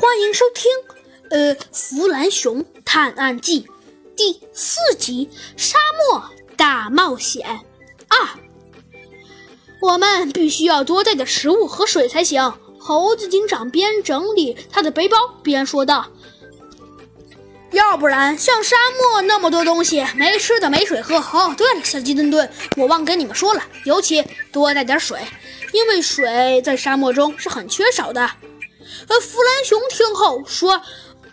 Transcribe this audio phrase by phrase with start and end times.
[0.00, 0.70] 欢迎收听，
[1.28, 3.62] 呃，《弗兰熊探案记》
[4.16, 5.28] 第四集
[5.62, 6.24] 《沙漠
[6.56, 7.46] 大冒险
[8.08, 8.18] 二》。
[9.82, 12.50] 我们必须要多带点食物和水才行。
[12.78, 16.06] 猴子警长边整理他的背包边说道
[17.72, 21.16] ：“要不然，像沙漠那么多东西，没吃的，没水喝。
[21.16, 25.20] 哦，对了，小鸡墩墩，我忘跟你们说了，尤其多带点水，
[25.74, 28.30] 因为水在沙漠中是很缺少的。”
[29.08, 30.72] 呃，弗兰熊听后说：“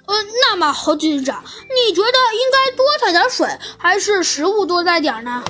[0.07, 1.43] 呃，那么猴子警长，
[1.75, 5.43] 你觉得应该多带点水，还是食物多带点呢？”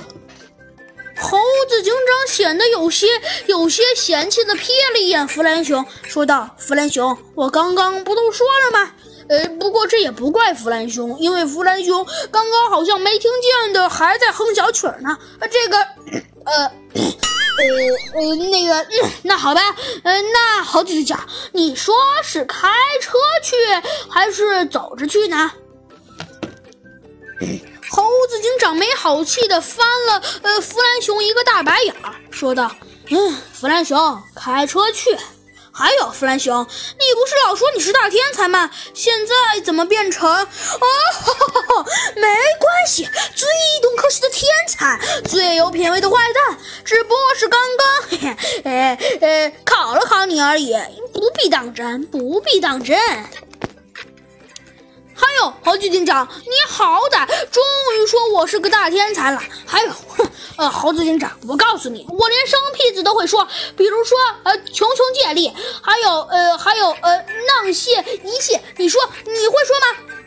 [1.20, 3.08] 猴子警长显得有些
[3.48, 8.92] 有些嫌弃的瞥了一眼弗兰熊，说道：“弗兰熊，我刚刚不都说了吗？
[9.30, 15.18] 呃，不过这也不怪弗兰熊，因为弗兰熊刚刚好像没听见的，还在哼小曲呢。
[15.52, 15.78] 这个，
[16.46, 16.72] 呃。”
[17.60, 19.62] 呃呃，那个，嗯，那好吧，
[20.04, 22.70] 呃，那猴子警长，你说是开
[23.02, 23.56] 车去
[24.10, 25.52] 还是走着去呢？
[27.90, 32.70] 猴子警长没好气的翻了呃弗兰熊一个大白眼儿，说道
[33.10, 35.18] ：“嗯，弗兰熊，开车去。”
[35.72, 38.72] 还有弗兰熊，你不是老说你是大天才吗？
[38.96, 40.28] 现在怎么变成……
[40.28, 40.48] 哦，
[42.16, 42.22] 没
[42.60, 43.08] 关系，
[45.26, 50.76] 最有品味的坏蛋，只不过是刚刚，嘿嘿，呃呃，考了考你而已，
[51.14, 52.98] 不必当真，不必当真。
[55.20, 57.64] 还有猴子警长，你好歹终
[57.96, 59.42] 于说我是个大天才了。
[59.66, 59.92] 还有，
[60.58, 67.18] 呃，猴子警长，我告诉你，我连生僻字都会说，比如说，呃，穷穷借力，还有，呃，还有，呃，
[67.64, 68.62] 囊谢一切。
[68.78, 70.27] 你说你会说吗？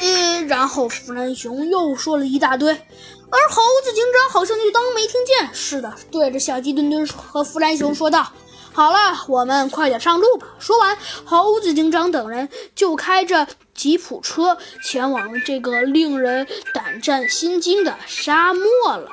[0.00, 8.32] 呃，然后弗兰熊又说了一大堆，而猴子警长好像就当没听见似的，对着小鸡墩墩和弗兰熊说道。
[8.72, 10.46] 好了，我们快点上路吧。
[10.60, 18.62] 说完，猴子警长等人就开着吉普车前往这个令人胆战心惊的沙漠
[18.96, 19.10] 了。